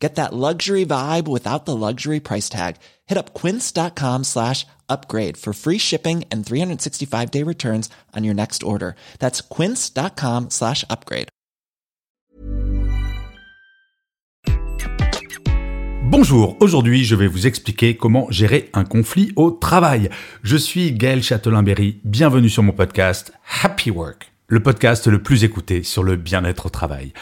Get 0.00 0.14
that 0.14 0.32
luxury 0.32 0.86
vibe 0.86 1.28
without 1.28 1.66
the 1.66 1.76
luxury 1.76 2.20
price 2.20 2.48
tag. 2.48 2.76
Hit 3.06 3.18
up 3.18 3.34
quince.com 3.34 4.24
slash 4.24 4.66
upgrade 4.88 5.36
for 5.36 5.52
free 5.52 5.78
shipping 5.78 6.24
and 6.32 6.44
365 6.44 7.30
day 7.30 7.44
returns 7.44 7.90
on 8.16 8.24
your 8.24 8.34
next 8.34 8.62
order. 8.62 8.94
That's 9.18 9.42
quince.com 9.42 10.48
slash 10.48 10.84
upgrade. 10.88 11.28
Bonjour, 16.02 16.56
aujourd'hui 16.58 17.04
je 17.04 17.14
vais 17.14 17.28
vous 17.28 17.46
expliquer 17.46 17.96
comment 17.96 18.26
gérer 18.30 18.68
un 18.72 18.84
conflit 18.84 19.32
au 19.36 19.52
travail. 19.52 20.10
Je 20.42 20.56
suis 20.56 20.92
Gaël 20.92 21.22
Châtelain-Berry, 21.22 22.00
bienvenue 22.04 22.48
sur 22.48 22.64
mon 22.64 22.72
podcast 22.72 23.32
Happy 23.62 23.92
Work, 23.92 24.32
le 24.48 24.60
podcast 24.60 25.06
le 25.06 25.22
plus 25.22 25.44
écouté 25.44 25.84
sur 25.84 26.02
le 26.02 26.16
bien-être 26.16 26.66
au 26.66 26.68
travail. 26.68 27.12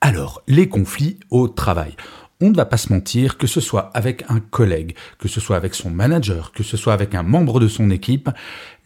Alors, 0.00 0.42
les 0.46 0.68
conflits 0.68 1.18
au 1.30 1.48
travail 1.48 1.96
on 2.40 2.50
ne 2.50 2.56
va 2.56 2.66
pas 2.66 2.76
se 2.76 2.92
mentir, 2.92 3.38
que 3.38 3.46
ce 3.46 3.60
soit 3.60 3.90
avec 3.94 4.24
un 4.28 4.40
collègue, 4.40 4.94
que 5.18 5.28
ce 5.28 5.40
soit 5.40 5.56
avec 5.56 5.74
son 5.74 5.90
manager, 5.90 6.52
que 6.52 6.62
ce 6.62 6.76
soit 6.76 6.92
avec 6.92 7.14
un 7.14 7.22
membre 7.22 7.60
de 7.60 7.68
son 7.68 7.90
équipe, 7.90 8.30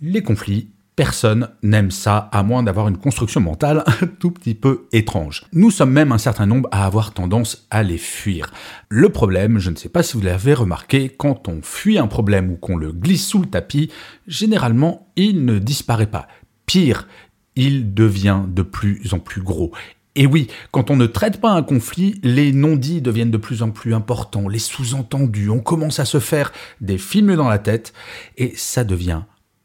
les 0.01 0.23
conflits, 0.23 0.69
personne 1.01 1.49
n'aime 1.63 1.91
ça, 1.91 2.29
à 2.31 2.43
moins 2.43 2.63
d'avoir 2.63 2.89
une 2.89 2.99
construction 2.99 3.41
mentale 3.41 3.85
un 3.87 4.07
tout 4.07 4.31
petit 4.31 4.55
peu 4.55 4.87
étrange. 4.93 5.45
Nous 5.53 5.71
sommes 5.71 5.93
même 5.93 6.13
un 6.13 6.19
certain 6.19 6.47
nombre 6.47 6.69
à 6.73 6.85
avoir 6.85 7.13
tendance 7.13 7.67
à 7.71 7.83
les 7.83 7.97
fuir. 7.97 8.53
Le 8.91 9.09
problème, 9.09 9.59
je 9.59 9.71
ne 9.71 9.77
sais 9.77 9.89
pas 9.89 10.03
si 10.03 10.19
vous 10.19 10.23
l'avez 10.23 10.53
remarqué, 10.53 11.09
quand 11.09 11.49
on 11.49 11.63
fuit 11.63 11.99
un 11.99 12.07
problème 12.07 12.51
ou 12.51 12.57
qu'on 12.57 12.77
le 12.77 12.93
glisse 12.93 13.27
sous 13.27 13.41
le 13.41 13.47
tapis, 13.47 13.91
généralement, 14.27 15.11
il 15.17 15.45
ne 15.47 15.59
disparaît 15.59 16.11
pas. 16.11 16.29
Pire, 16.67 17.09
il 17.57 17.95
devient 17.95 18.43
de 18.47 18.63
plus 18.63 19.13
en 19.13 19.19
plus 19.19 19.43
gros. 19.43 19.73
Et 20.17 20.27
oui, 20.27 20.49
quand 20.73 20.91
on 20.91 20.97
ne 20.97 21.07
traite 21.07 21.41
pas 21.41 21.53
un 21.53 21.63
conflit, 21.63 22.21
les 22.23 22.53
non-dits 22.53 23.01
deviennent 23.01 23.31
de 23.31 23.37
plus 23.37 23.63
en 23.63 23.71
plus 23.71 23.95
importants, 23.95 24.49
les 24.49 24.59
sous-entendus, 24.59 25.51
on 25.51 25.61
commence 25.61 26.01
à 26.01 26.05
se 26.05 26.19
faire 26.19 26.53
des 26.81 26.99
films 26.99 27.37
dans 27.37 27.49
la 27.49 27.59
tête, 27.59 27.93
et 28.37 28.53
ça 28.57 28.83
devient 28.83 29.23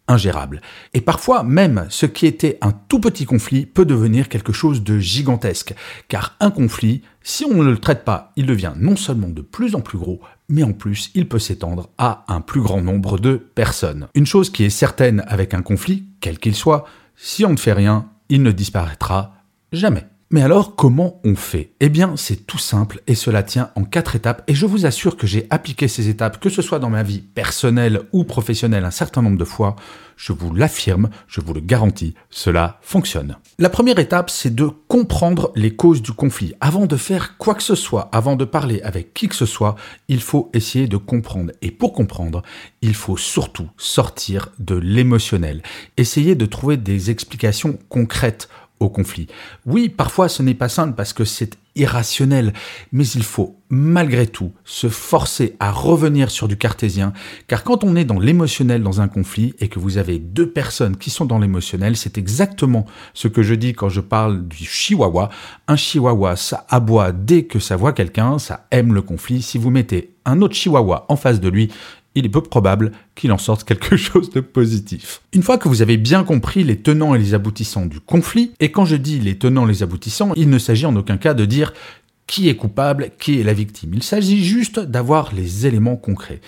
ingérable. 0.07 0.61
Et 0.93 1.01
parfois 1.01 1.43
même, 1.43 1.87
ce 1.89 2.05
qui 2.05 2.27
était 2.27 2.59
un 2.61 2.71
tout 2.71 2.99
petit 2.99 3.25
conflit 3.25 3.65
peut 3.65 3.85
devenir 3.85 4.29
quelque 4.29 4.53
chose 4.53 4.83
de 4.83 4.99
gigantesque, 4.99 5.73
car 6.07 6.35
un 6.39 6.51
conflit, 6.51 7.01
si 7.23 7.43
on 7.45 7.63
ne 7.63 7.71
le 7.71 7.79
traite 7.79 8.05
pas, 8.05 8.31
il 8.35 8.45
devient 8.45 8.73
non 8.77 8.95
seulement 8.95 9.29
de 9.29 9.41
plus 9.41 9.73
en 9.73 9.81
plus 9.81 9.97
gros, 9.97 10.21
mais 10.47 10.61
en 10.61 10.73
plus, 10.73 11.09
il 11.15 11.27
peut 11.27 11.39
s'étendre 11.39 11.89
à 11.97 12.23
un 12.27 12.41
plus 12.41 12.61
grand 12.61 12.81
nombre 12.81 13.17
de 13.17 13.35
personnes. 13.35 14.07
Une 14.13 14.27
chose 14.27 14.51
qui 14.51 14.63
est 14.63 14.69
certaine 14.69 15.23
avec 15.27 15.55
un 15.55 15.63
conflit, 15.63 16.05
quel 16.21 16.37
qu'il 16.37 16.55
soit, 16.55 16.85
si 17.15 17.45
on 17.45 17.51
ne 17.51 17.57
fait 17.57 17.73
rien, 17.73 18.09
il 18.29 18.43
ne 18.43 18.51
disparaîtra 18.51 19.33
jamais. 19.71 20.05
Mais 20.31 20.41
alors, 20.41 20.75
comment 20.75 21.21
on 21.23 21.35
fait? 21.35 21.73
Eh 21.79 21.89
bien, 21.89 22.15
c'est 22.17 22.47
tout 22.47 22.57
simple 22.57 22.99
et 23.05 23.13
cela 23.13 23.43
tient 23.43 23.69
en 23.75 23.83
quatre 23.83 24.15
étapes 24.15 24.41
et 24.47 24.55
je 24.55 24.65
vous 24.65 24.87
assure 24.87 25.17
que 25.17 25.27
j'ai 25.27 25.45
appliqué 25.51 25.87
ces 25.87 26.09
étapes, 26.09 26.39
que 26.39 26.49
ce 26.49 26.63
soit 26.63 26.79
dans 26.79 26.89
ma 26.89 27.03
vie 27.03 27.21
personnelle 27.21 28.01
ou 28.11 28.23
professionnelle, 28.23 28.85
un 28.85 28.91
certain 28.91 29.21
nombre 29.21 29.37
de 29.37 29.45
fois. 29.45 29.75
Je 30.17 30.33
vous 30.33 30.51
l'affirme, 30.55 31.09
je 31.27 31.41
vous 31.41 31.53
le 31.53 31.59
garantis, 31.59 32.15
cela 32.31 32.79
fonctionne. 32.81 33.37
La 33.59 33.69
première 33.69 33.99
étape, 33.99 34.31
c'est 34.31 34.55
de 34.55 34.67
comprendre 34.87 35.51
les 35.55 35.75
causes 35.75 36.01
du 36.01 36.13
conflit. 36.13 36.53
Avant 36.59 36.87
de 36.87 36.97
faire 36.97 37.37
quoi 37.37 37.53
que 37.53 37.63
ce 37.63 37.75
soit, 37.75 38.09
avant 38.11 38.35
de 38.35 38.45
parler 38.45 38.81
avec 38.81 39.13
qui 39.13 39.27
que 39.27 39.35
ce 39.35 39.45
soit, 39.45 39.75
il 40.07 40.21
faut 40.21 40.49
essayer 40.53 40.87
de 40.87 40.97
comprendre. 40.97 41.51
Et 41.61 41.69
pour 41.69 41.93
comprendre, 41.93 42.41
il 42.81 42.95
faut 42.95 43.17
surtout 43.17 43.69
sortir 43.77 44.49
de 44.57 44.75
l'émotionnel. 44.75 45.61
Essayer 45.97 46.33
de 46.33 46.45
trouver 46.47 46.77
des 46.77 47.11
explications 47.11 47.77
concrètes 47.89 48.49
conflit. 48.79 49.27
Oui, 49.65 49.89
parfois 49.89 50.29
ce 50.29 50.43
n'est 50.43 50.53
pas 50.53 50.69
simple 50.69 50.93
parce 50.95 51.13
que 51.13 51.25
c'est 51.25 51.57
irrationnel, 51.75 52.53
mais 52.91 53.05
il 53.05 53.23
faut 53.23 53.57
malgré 53.69 54.27
tout 54.27 54.53
se 54.63 54.87
forcer 54.87 55.55
à 55.59 55.71
revenir 55.71 56.31
sur 56.31 56.47
du 56.47 56.55
cartésien, 56.55 57.11
car 57.47 57.63
quand 57.63 57.83
on 57.83 57.95
est 57.95 58.05
dans 58.05 58.19
l'émotionnel 58.19 58.81
dans 58.81 59.01
un 59.01 59.09
conflit 59.09 59.53
et 59.59 59.67
que 59.67 59.79
vous 59.79 59.97
avez 59.97 60.17
deux 60.19 60.49
personnes 60.49 60.95
qui 60.95 61.09
sont 61.09 61.25
dans 61.25 61.39
l'émotionnel, 61.39 61.97
c'est 61.97 62.17
exactement 62.17 62.85
ce 63.13 63.27
que 63.27 63.43
je 63.43 63.55
dis 63.55 63.73
quand 63.73 63.89
je 63.89 64.01
parle 64.01 64.47
du 64.47 64.63
chihuahua. 64.63 65.29
Un 65.67 65.75
chihuahua, 65.75 66.37
ça 66.37 66.65
aboie 66.69 67.11
dès 67.11 67.43
que 67.43 67.59
ça 67.59 67.75
voit 67.75 67.93
quelqu'un, 67.93 68.39
ça 68.39 68.67
aime 68.71 68.93
le 68.93 69.01
conflit. 69.01 69.41
Si 69.41 69.57
vous 69.57 69.69
mettez 69.69 70.15
un 70.23 70.41
autre 70.41 70.55
chihuahua 70.55 71.05
en 71.09 71.17
face 71.17 71.41
de 71.41 71.49
lui, 71.49 71.71
il 72.15 72.25
est 72.25 72.29
peu 72.29 72.41
probable 72.41 72.91
qu'il 73.13 73.31
en 73.31 73.37
sorte 73.37 73.63
quelque 73.63 73.97
chose 73.97 74.29
de 74.31 74.39
positif. 74.39 75.21
Une 75.33 75.43
fois 75.43 75.57
que 75.57 75.67
vous 75.67 75.81
avez 75.81 75.97
bien 75.97 76.23
compris 76.23 76.63
les 76.63 76.77
tenants 76.77 77.13
et 77.13 77.19
les 77.19 77.33
aboutissants 77.33 77.85
du 77.85 77.99
conflit, 77.99 78.51
et 78.59 78.71
quand 78.71 78.85
je 78.85 78.95
dis 78.95 79.19
les 79.19 79.37
tenants 79.37 79.67
et 79.67 79.71
les 79.71 79.83
aboutissants, 79.83 80.33
il 80.35 80.49
ne 80.49 80.57
s'agit 80.57 80.85
en 80.85 80.95
aucun 80.95 81.17
cas 81.17 81.33
de 81.33 81.45
dire 81.45 81.73
qui 82.27 82.49
est 82.49 82.55
coupable, 82.55 83.11
qui 83.19 83.39
est 83.39 83.43
la 83.43 83.53
victime. 83.53 83.91
Il 83.93 84.03
s'agit 84.03 84.43
juste 84.43 84.79
d'avoir 84.79 85.33
les 85.33 85.67
éléments 85.67 85.95
concrets. 85.95 86.41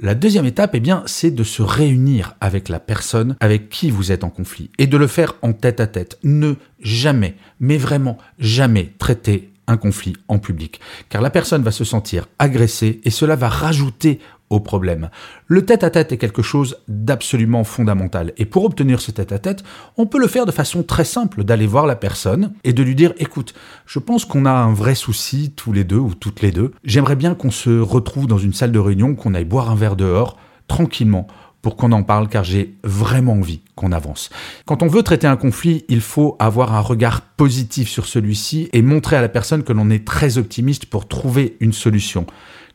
La 0.00 0.14
deuxième 0.14 0.46
étape, 0.46 0.72
eh 0.74 0.80
bien, 0.80 1.04
c'est 1.06 1.30
de 1.30 1.44
se 1.44 1.62
réunir 1.62 2.34
avec 2.40 2.68
la 2.68 2.80
personne 2.80 3.36
avec 3.40 3.68
qui 3.68 3.90
vous 3.90 4.10
êtes 4.10 4.24
en 4.24 4.30
conflit 4.30 4.70
et 4.78 4.86
de 4.86 4.96
le 4.96 5.06
faire 5.06 5.36
en 5.42 5.52
tête 5.52 5.80
à 5.80 5.86
tête. 5.86 6.18
Ne 6.24 6.54
jamais, 6.80 7.36
mais 7.60 7.76
vraiment 7.76 8.18
jamais 8.38 8.92
traiter 8.98 9.52
un 9.68 9.76
conflit 9.76 10.14
en 10.28 10.38
public, 10.38 10.80
car 11.08 11.22
la 11.22 11.30
personne 11.30 11.62
va 11.62 11.70
se 11.70 11.84
sentir 11.84 12.26
agressée 12.38 13.00
et 13.04 13.10
cela 13.10 13.36
va 13.36 13.48
rajouter 13.48 14.18
problème. 14.60 15.10
Le 15.46 15.64
tête-à-tête 15.64 16.12
est 16.12 16.18
quelque 16.18 16.42
chose 16.42 16.78
d'absolument 16.88 17.64
fondamental. 17.64 18.32
Et 18.36 18.44
pour 18.44 18.64
obtenir 18.64 19.00
ce 19.00 19.10
tête-à-tête, 19.10 19.62
on 19.96 20.06
peut 20.06 20.18
le 20.18 20.26
faire 20.26 20.46
de 20.46 20.52
façon 20.52 20.82
très 20.82 21.04
simple, 21.04 21.44
d'aller 21.44 21.66
voir 21.66 21.86
la 21.86 21.96
personne 21.96 22.52
et 22.64 22.72
de 22.72 22.82
lui 22.82 22.94
dire, 22.94 23.12
écoute, 23.18 23.54
je 23.86 23.98
pense 23.98 24.24
qu'on 24.24 24.46
a 24.46 24.52
un 24.52 24.72
vrai 24.72 24.94
souci 24.94 25.52
tous 25.54 25.72
les 25.72 25.84
deux 25.84 25.98
ou 25.98 26.14
toutes 26.14 26.42
les 26.42 26.50
deux. 26.50 26.72
J'aimerais 26.84 27.16
bien 27.16 27.34
qu'on 27.34 27.50
se 27.50 27.80
retrouve 27.80 28.26
dans 28.26 28.38
une 28.38 28.52
salle 28.52 28.72
de 28.72 28.78
réunion, 28.78 29.14
qu'on 29.14 29.34
aille 29.34 29.44
boire 29.44 29.70
un 29.70 29.76
verre 29.76 29.96
dehors, 29.96 30.38
tranquillement, 30.68 31.26
pour 31.62 31.76
qu'on 31.76 31.92
en 31.92 32.02
parle 32.02 32.28
car 32.28 32.44
j'ai 32.44 32.76
vraiment 32.82 33.34
envie 33.34 33.60
qu'on 33.76 33.92
avance. 33.92 34.30
Quand 34.66 34.82
on 34.82 34.88
veut 34.88 35.02
traiter 35.02 35.28
un 35.28 35.36
conflit, 35.36 35.84
il 35.88 36.00
faut 36.00 36.36
avoir 36.40 36.74
un 36.74 36.80
regard 36.80 37.20
positif 37.22 37.88
sur 37.88 38.06
celui-ci 38.06 38.68
et 38.72 38.82
montrer 38.82 39.16
à 39.16 39.22
la 39.22 39.28
personne 39.28 39.62
que 39.62 39.72
l'on 39.72 39.88
est 39.88 40.04
très 40.04 40.38
optimiste 40.38 40.86
pour 40.86 41.06
trouver 41.06 41.56
une 41.60 41.72
solution. 41.72 42.26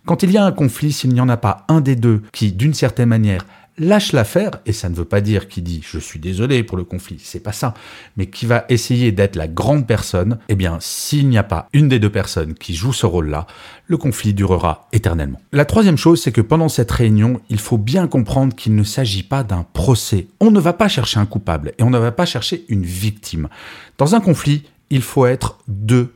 Quand 0.08 0.24
il 0.24 0.32
y 0.32 0.38
a 0.38 0.46
un 0.46 0.54
conflit, 0.54 0.94
s'il 0.94 1.14
n'y 1.14 1.20
en 1.20 1.28
a 1.28 1.36
pas 1.36 1.66
un 1.68 1.82
des 1.82 1.98
deux 1.98 2.22
qui, 2.32 2.54
d'une 2.54 2.74
certaine 2.74 3.10
manière, 3.10 3.46
lâche 3.78 4.14
l'affaire, 4.14 4.52
et 4.66 4.72
ça 4.72 4.88
ne 4.88 4.96
veut 4.96 5.04
pas 5.04 5.20
dire 5.20 5.50
qu'il 5.50 5.64
dit 5.64 5.82
je 5.84 6.00
suis 6.00 6.18
désolé 6.18 6.64
pour 6.64 6.78
le 6.78 6.86
conflit, 6.86 7.20
c'est 7.22 7.42
pas 7.42 7.52
ça, 7.52 7.74
mais 8.16 8.28
qui 8.28 8.46
va 8.46 8.64
essayer 8.70 9.12
d'être 9.12 9.36
la 9.36 9.50
grande 9.50 9.86
personne, 9.86 10.38
eh 10.48 10.56
bien, 10.56 10.78
s'il 10.80 11.28
n'y 11.28 11.38
a 11.38 11.44
pas 11.44 11.68
une 11.74 11.90
des 11.90 12.00
deux 12.00 12.10
personnes 12.10 12.54
qui 12.54 12.74
joue 12.74 12.94
ce 12.94 13.06
rôle-là, 13.06 13.48
le 13.88 13.98
conflit 13.98 14.34
durera 14.34 14.88
éternellement. 14.94 15.42
La 15.52 15.66
troisième 15.66 15.98
chose, 15.98 16.22
c'est 16.22 16.32
que 16.32 16.40
pendant 16.40 16.70
cette 16.70 16.90
réunion, 16.90 17.42
il 17.50 17.60
faut 17.60 17.78
bien 17.78 18.08
comprendre 18.08 18.56
qu'il 18.56 18.76
ne 18.76 18.84
s'agit 18.84 19.24
pas 19.24 19.44
d'un 19.44 19.66
procès. 19.74 20.30
On 20.40 20.52
ne 20.52 20.60
va 20.62 20.72
pas 20.72 20.88
chercher 20.88 21.20
un 21.20 21.26
coupable 21.26 21.74
et 21.78 21.84
on 21.84 21.90
ne 21.90 22.00
va 22.00 22.14
pas 22.14 22.26
chercher 22.26 22.64
une 22.70 22.86
victime. 22.86 23.50
Dans 23.98 24.16
un 24.16 24.22
conflit, 24.22 24.64
il 24.90 25.02
faut 25.02 25.26
être 25.26 25.58
deux 25.68 26.14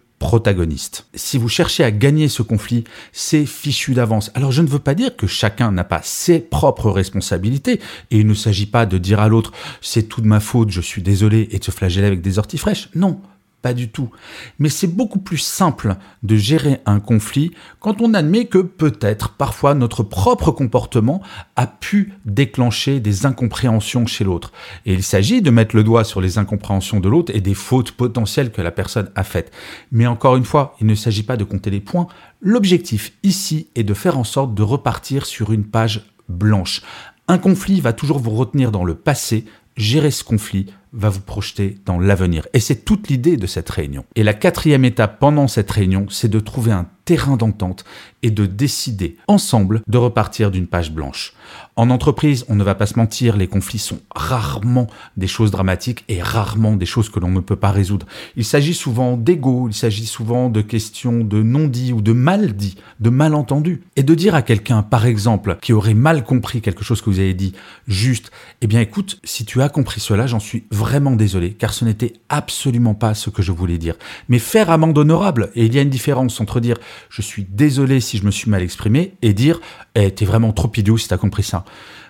Si 1.15 1.37
vous 1.37 1.49
cherchez 1.49 1.83
à 1.83 1.91
gagner 1.91 2.27
ce 2.27 2.41
conflit, 2.41 2.83
c'est 3.11 3.45
fichu 3.45 3.93
d'avance. 3.93 4.31
Alors 4.33 4.51
je 4.51 4.61
ne 4.61 4.67
veux 4.67 4.79
pas 4.79 4.95
dire 4.95 5.15
que 5.15 5.27
chacun 5.27 5.71
n'a 5.71 5.83
pas 5.83 6.01
ses 6.03 6.39
propres 6.39 6.89
responsabilités, 6.91 7.79
et 8.11 8.17
il 8.17 8.27
ne 8.27 8.33
s'agit 8.33 8.65
pas 8.65 8.85
de 8.85 8.97
dire 8.97 9.19
à 9.19 9.27
l'autre 9.27 9.51
c'est 9.81 10.03
tout 10.03 10.21
de 10.21 10.27
ma 10.27 10.39
faute, 10.39 10.69
je 10.69 10.81
suis 10.81 11.01
désolé, 11.01 11.49
et 11.51 11.59
de 11.59 11.63
se 11.63 11.71
flageller 11.71 12.07
avec 12.07 12.21
des 12.21 12.39
orties 12.39 12.57
fraîches. 12.57 12.89
Non, 12.95 13.19
pas 13.61 13.73
du 13.73 13.89
tout. 13.89 14.09
Mais 14.59 14.69
c'est 14.69 14.87
beaucoup 14.87 15.19
plus 15.19 15.37
simple 15.37 15.95
de 16.23 16.35
gérer 16.35 16.81
un 16.85 16.99
conflit 16.99 17.51
quand 17.79 18.01
on 18.01 18.13
admet 18.13 18.45
que 18.45 18.57
peut-être 18.57 19.29
parfois 19.29 19.73
notre 19.73 20.03
propre 20.03 20.51
comportement 20.51 21.21
a 21.55 21.67
pu 21.67 22.13
déclencher 22.25 22.99
des 22.99 23.25
incompréhensions 23.25 24.05
chez 24.05 24.23
l'autre. 24.23 24.51
Et 24.85 24.93
il 24.93 25.03
s'agit 25.03 25.41
de 25.41 25.51
mettre 25.51 25.75
le 25.75 25.83
doigt 25.83 26.03
sur 26.03 26.21
les 26.21 26.37
incompréhensions 26.37 26.99
de 26.99 27.09
l'autre 27.09 27.31
et 27.35 27.41
des 27.41 27.53
fautes 27.53 27.91
potentielles 27.91 28.51
que 28.51 28.61
la 28.61 28.71
personne 28.71 29.11
a 29.15 29.23
faites. 29.23 29.51
Mais 29.91 30.07
encore 30.07 30.35
une 30.35 30.45
fois, 30.45 30.75
il 30.79 30.87
ne 30.87 30.95
s'agit 30.95 31.23
pas 31.23 31.37
de 31.37 31.43
compter 31.43 31.69
les 31.69 31.79
points. 31.79 32.07
L'objectif 32.41 33.13
ici 33.23 33.67
est 33.75 33.83
de 33.83 33.93
faire 33.93 34.17
en 34.17 34.23
sorte 34.23 34.55
de 34.55 34.63
repartir 34.63 35.25
sur 35.25 35.51
une 35.51 35.65
page 35.65 36.05
blanche. 36.29 36.81
Un 37.27 37.37
conflit 37.37 37.81
va 37.81 37.93
toujours 37.93 38.19
vous 38.19 38.31
retenir 38.31 38.71
dans 38.71 38.83
le 38.83 38.95
passé. 38.95 39.45
Gérer 39.77 40.11
ce 40.11 40.23
conflit 40.23 40.65
va 40.93 41.09
vous 41.09 41.21
projeter 41.21 41.77
dans 41.85 41.99
l'avenir. 41.99 42.47
Et 42.53 42.59
c'est 42.59 42.83
toute 42.83 43.09
l'idée 43.09 43.37
de 43.37 43.47
cette 43.47 43.69
réunion. 43.69 44.05
Et 44.15 44.23
la 44.23 44.33
quatrième 44.33 44.85
étape 44.85 45.19
pendant 45.19 45.47
cette 45.47 45.71
réunion, 45.71 46.07
c'est 46.09 46.29
de 46.29 46.39
trouver 46.39 46.71
un 46.71 46.87
terrain 47.05 47.37
d'entente 47.37 47.83
et 48.23 48.31
de 48.31 48.45
décider 48.45 49.17
ensemble 49.27 49.81
de 49.87 49.97
repartir 49.97 50.51
d'une 50.51 50.67
page 50.67 50.91
blanche. 50.91 51.33
En 51.75 51.89
entreprise, 51.89 52.45
on 52.47 52.55
ne 52.55 52.63
va 52.63 52.75
pas 52.75 52.85
se 52.85 52.97
mentir, 52.97 53.37
les 53.37 53.47
conflits 53.47 53.79
sont 53.79 53.99
rarement 54.13 54.87
des 55.17 55.27
choses 55.27 55.51
dramatiques 55.51 56.03
et 56.07 56.21
rarement 56.21 56.75
des 56.75 56.85
choses 56.85 57.09
que 57.09 57.19
l'on 57.19 57.29
ne 57.29 57.39
peut 57.39 57.55
pas 57.55 57.71
résoudre. 57.71 58.05
Il 58.35 58.45
s'agit 58.45 58.73
souvent 58.73 59.17
d'ego, 59.17 59.67
il 59.67 59.73
s'agit 59.73 60.05
souvent 60.05 60.49
de 60.49 60.61
questions 60.61 61.23
de 61.23 61.41
non-dit 61.41 61.93
ou 61.93 62.01
de 62.01 62.13
mal-dit, 62.13 62.75
de 62.99 63.09
malentendus. 63.09 63.83
Et 63.95 64.03
de 64.03 64.13
dire 64.13 64.35
à 64.35 64.41
quelqu'un, 64.41 64.83
par 64.83 65.05
exemple, 65.05 65.57
qui 65.61 65.73
aurait 65.73 65.93
mal 65.93 66.23
compris 66.23 66.61
quelque 66.61 66.83
chose 66.83 67.01
que 67.01 67.09
vous 67.09 67.19
avez 67.19 67.33
dit, 67.33 67.53
juste, 67.87 68.31
eh 68.61 68.67
bien 68.67 68.79
écoute, 68.79 69.19
si 69.23 69.45
tu 69.45 69.61
as 69.61 69.69
compris 69.69 69.99
cela, 69.99 70.27
j'en 70.27 70.39
suis 70.39 70.65
désolé, 71.15 71.53
car 71.53 71.73
ce 71.73 71.85
n'était 71.85 72.13
absolument 72.29 72.93
pas 72.93 73.13
ce 73.13 73.29
que 73.29 73.41
je 73.41 73.51
voulais 73.51 73.77
dire. 73.77 73.95
Mais 74.29 74.39
faire 74.39 74.69
amende 74.69 74.97
honorable, 74.97 75.51
et 75.55 75.65
il 75.65 75.73
y 75.73 75.79
a 75.79 75.81
une 75.81 75.89
différence 75.89 76.39
entre 76.41 76.59
dire 76.59 76.77
je 77.09 77.21
suis 77.21 77.45
désolé 77.49 77.99
si 77.99 78.17
je 78.17 78.25
me 78.25 78.31
suis 78.31 78.49
mal 78.49 78.61
exprimé 78.61 79.13
et 79.21 79.33
dire 79.33 79.59
eh, 79.95 80.11
t'es 80.11 80.25
vraiment 80.25 80.53
trop 80.53 80.71
idiot 80.75 80.97
si 80.97 81.07
t'as 81.07 81.17
compris 81.17 81.43
ça. 81.43 81.65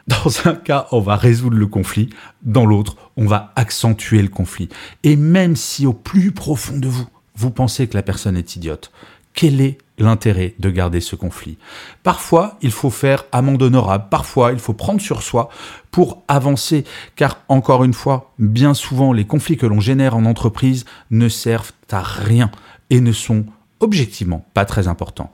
Dans 0.07 0.31
un 0.45 0.55
cas, 0.55 0.87
on 0.91 0.99
va 0.99 1.15
résoudre 1.15 1.57
le 1.57 1.67
conflit, 1.67 2.09
dans 2.41 2.65
l'autre, 2.65 2.95
on 3.17 3.27
va 3.27 3.53
accentuer 3.55 4.21
le 4.21 4.29
conflit. 4.29 4.69
Et 5.03 5.15
même 5.15 5.55
si 5.55 5.85
au 5.85 5.93
plus 5.93 6.31
profond 6.31 6.77
de 6.77 6.87
vous, 6.87 7.07
vous 7.35 7.51
pensez 7.51 7.87
que 7.87 7.95
la 7.95 8.03
personne 8.03 8.35
est 8.35 8.55
idiote, 8.55 8.91
quel 9.33 9.61
est 9.61 9.77
l'intérêt 10.01 10.55
de 10.59 10.69
garder 10.69 11.01
ce 11.01 11.15
conflit 11.15 11.57
Parfois, 12.03 12.57
il 12.61 12.71
faut 12.71 12.89
faire 12.89 13.25
amende 13.31 13.61
honorable, 13.61 14.05
parfois, 14.09 14.51
il 14.51 14.59
faut 14.59 14.73
prendre 14.73 15.01
sur 15.01 15.21
soi 15.21 15.49
pour 15.91 16.23
avancer, 16.27 16.83
car 17.15 17.39
encore 17.49 17.83
une 17.83 17.93
fois, 17.93 18.33
bien 18.39 18.73
souvent, 18.73 19.13
les 19.13 19.25
conflits 19.25 19.57
que 19.57 19.65
l'on 19.65 19.79
génère 19.79 20.15
en 20.15 20.25
entreprise 20.25 20.85
ne 21.09 21.29
servent 21.29 21.73
à 21.91 22.01
rien 22.01 22.51
et 22.89 23.01
ne 23.01 23.11
sont 23.11 23.45
objectivement 23.79 24.45
pas 24.53 24.65
très 24.65 24.87
important. 24.87 25.31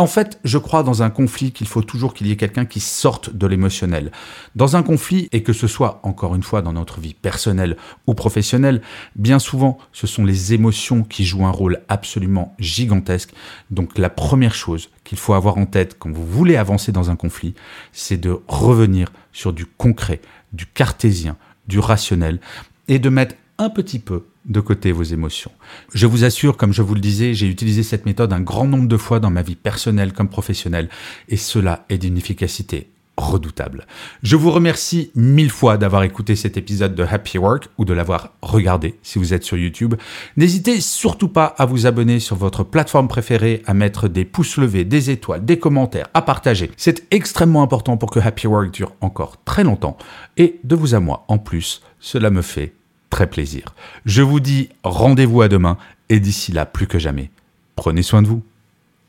En 0.00 0.06
fait, 0.06 0.40
je 0.44 0.56
crois 0.56 0.82
dans 0.82 1.02
un 1.02 1.10
conflit 1.10 1.52
qu'il 1.52 1.66
faut 1.66 1.82
toujours 1.82 2.14
qu'il 2.14 2.26
y 2.26 2.30
ait 2.32 2.36
quelqu'un 2.36 2.64
qui 2.64 2.80
sorte 2.80 3.36
de 3.36 3.46
l'émotionnel. 3.46 4.12
Dans 4.56 4.74
un 4.74 4.82
conflit, 4.82 5.28
et 5.30 5.42
que 5.42 5.52
ce 5.52 5.66
soit 5.66 6.00
encore 6.04 6.34
une 6.34 6.42
fois 6.42 6.62
dans 6.62 6.72
notre 6.72 7.00
vie 7.00 7.12
personnelle 7.12 7.76
ou 8.06 8.14
professionnelle, 8.14 8.80
bien 9.14 9.38
souvent 9.38 9.76
ce 9.92 10.06
sont 10.06 10.24
les 10.24 10.54
émotions 10.54 11.02
qui 11.02 11.26
jouent 11.26 11.44
un 11.44 11.50
rôle 11.50 11.82
absolument 11.90 12.54
gigantesque. 12.58 13.34
Donc 13.70 13.98
la 13.98 14.08
première 14.08 14.54
chose 14.54 14.88
qu'il 15.04 15.18
faut 15.18 15.34
avoir 15.34 15.58
en 15.58 15.66
tête 15.66 15.98
quand 15.98 16.10
vous 16.10 16.26
voulez 16.26 16.56
avancer 16.56 16.92
dans 16.92 17.10
un 17.10 17.16
conflit, 17.16 17.52
c'est 17.92 18.16
de 18.16 18.40
revenir 18.48 19.12
sur 19.32 19.52
du 19.52 19.66
concret, 19.66 20.22
du 20.54 20.64
cartésien, 20.64 21.36
du 21.68 21.78
rationnel, 21.78 22.40
et 22.88 22.98
de 22.98 23.10
mettre 23.10 23.34
un 23.58 23.68
petit 23.68 23.98
peu 23.98 24.24
de 24.46 24.60
côté 24.60 24.92
vos 24.92 25.02
émotions. 25.02 25.52
Je 25.94 26.06
vous 26.06 26.24
assure, 26.24 26.56
comme 26.56 26.72
je 26.72 26.82
vous 26.82 26.94
le 26.94 27.00
disais, 27.00 27.34
j'ai 27.34 27.46
utilisé 27.46 27.82
cette 27.82 28.06
méthode 28.06 28.32
un 28.32 28.40
grand 28.40 28.66
nombre 28.66 28.88
de 28.88 28.96
fois 28.96 29.20
dans 29.20 29.30
ma 29.30 29.42
vie 29.42 29.56
personnelle 29.56 30.12
comme 30.12 30.28
professionnelle, 30.28 30.88
et 31.28 31.36
cela 31.36 31.84
est 31.88 31.98
d'une 31.98 32.16
efficacité 32.16 32.88
redoutable. 33.20 33.86
Je 34.22 34.36
vous 34.36 34.50
remercie 34.50 35.10
mille 35.14 35.50
fois 35.50 35.76
d'avoir 35.76 36.02
écouté 36.02 36.34
cet 36.36 36.56
épisode 36.56 36.94
de 36.94 37.04
Happy 37.04 37.38
Work 37.38 37.68
ou 37.78 37.84
de 37.84 37.92
l'avoir 37.92 38.32
regardé 38.42 38.96
si 39.02 39.18
vous 39.18 39.34
êtes 39.34 39.44
sur 39.44 39.56
YouTube. 39.56 39.94
N'hésitez 40.36 40.80
surtout 40.80 41.28
pas 41.28 41.44
à 41.58 41.66
vous 41.66 41.86
abonner 41.86 42.18
sur 42.18 42.36
votre 42.36 42.64
plateforme 42.64 43.08
préférée, 43.08 43.62
à 43.66 43.74
mettre 43.74 44.08
des 44.08 44.24
pouces 44.24 44.56
levés, 44.56 44.84
des 44.84 45.10
étoiles, 45.10 45.44
des 45.44 45.58
commentaires, 45.58 46.08
à 46.14 46.22
partager. 46.22 46.70
C'est 46.76 47.06
extrêmement 47.10 47.62
important 47.62 47.96
pour 47.96 48.10
que 48.10 48.20
Happy 48.20 48.46
Work 48.46 48.72
dure 48.72 48.94
encore 49.00 49.36
très 49.44 49.64
longtemps 49.64 49.98
et 50.36 50.58
de 50.64 50.74
vous 50.74 50.94
à 50.94 51.00
moi 51.00 51.24
en 51.28 51.38
plus, 51.38 51.82
cela 52.00 52.30
me 52.30 52.42
fait 52.42 52.74
très 53.10 53.28
plaisir. 53.28 53.74
Je 54.06 54.22
vous 54.22 54.40
dis 54.40 54.70
rendez-vous 54.82 55.42
à 55.42 55.48
demain 55.48 55.76
et 56.08 56.20
d'ici 56.20 56.52
là, 56.52 56.64
plus 56.64 56.86
que 56.86 56.98
jamais, 56.98 57.30
prenez 57.76 58.02
soin 58.02 58.22
de 58.22 58.28
vous. 58.28 58.42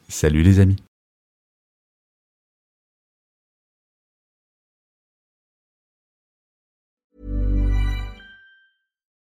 Salut 0.10 0.44
les 0.44 0.60
amis. 0.60 0.78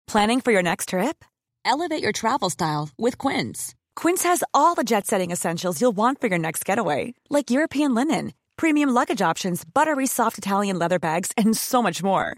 Planning 0.08 0.40
for 0.40 0.54
your 0.54 0.64
next 0.64 0.90
trip? 0.90 1.26
Elevate 1.66 2.02
your 2.02 2.14
travel 2.14 2.50
style 2.50 2.90
with 2.98 3.18
Quince. 3.18 3.76
Quince 3.98 4.24
has 4.24 4.42
all 4.54 4.74
the 4.74 4.86
jet 4.86 5.06
setting 5.06 5.32
essentials 5.32 5.82
you'll 5.82 5.96
want 5.96 6.22
for 6.22 6.28
your 6.28 6.40
next 6.40 6.64
getaway, 6.64 7.14
like 7.30 7.52
European 7.52 7.94
linen, 7.94 8.32
premium 8.56 8.90
luggage 8.90 9.22
options, 9.22 9.66
buttery 9.66 10.08
soft 10.08 10.38
Italian 10.38 10.80
leather 10.80 10.98
bags, 10.98 11.34
and 11.36 11.58
so 11.58 11.84
much 11.84 12.02
more 12.02 12.38